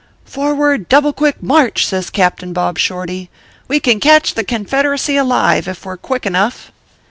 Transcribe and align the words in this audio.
"Forward 0.25 0.89
double 0.89 1.13
quick 1.13 1.43
march!" 1.43 1.85
says 1.85 2.09
Captain 2.09 2.53
Bob 2.53 2.79
Shorty, 2.79 3.29
"we 3.67 3.79
can 3.79 3.99
catch 3.99 4.33
the 4.33 4.43
Confederacy 4.43 5.15
alive 5.15 5.67
if 5.67 5.85
we 5.85 5.91
re 5.91 5.97
quick 6.01 6.25
enough." 6.25 6.71